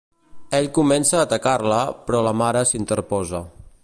Ell 0.59 0.69
comença 0.77 1.19
a 1.19 1.25
atacar-la, 1.27 1.79
però 2.07 2.23
la 2.29 2.35
mare 2.41 2.65
s'interposa. 2.71 3.47